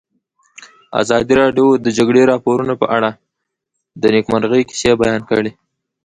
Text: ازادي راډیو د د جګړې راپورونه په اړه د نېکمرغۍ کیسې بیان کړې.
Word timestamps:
ازادي 1.01 1.33
راډیو 1.41 1.67
د 1.77 1.81
د 1.85 1.87
جګړې 1.97 2.21
راپورونه 2.31 2.73
په 2.81 2.85
اړه 2.97 3.09
د 4.01 4.03
نېکمرغۍ 4.13 4.61
کیسې 4.69 4.91
بیان 5.01 5.21
کړې. 5.29 5.51